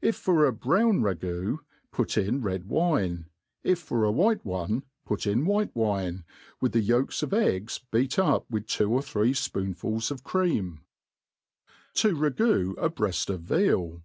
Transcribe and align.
If 0.00 0.16
for 0.16 0.46
a 0.46 0.52
brown 0.54 1.02
ragoo, 1.02 1.58
pu$ 1.92 2.06
in 2.18 2.40
red 2.40 2.64
wine. 2.70 3.26
If 3.62 3.78
for 3.78 4.02
a 4.04 4.10
white 4.10 4.42
one, 4.42 4.84
put 5.04 5.26
in 5.26 5.44
white 5.44 5.76
wine, 5.76 6.24
with 6.58 6.72
th^ 6.72 6.82
yolks 6.86 7.22
of 7.22 7.34
eggs 7.34 7.78
beat 7.90 8.18
up 8.18 8.50
with 8.50 8.66
two 8.66 8.90
or 8.90 9.02
three 9.02 9.34
fpoonfuls 9.34 10.10
of 10.10 10.24
cream* 10.24 10.84
To 11.96 12.16
ragoo 12.16 12.76
a 12.78 12.88
Breajl 12.88 13.28
of 13.28 13.42
\ 13.42 13.42
Veal. 13.42 14.00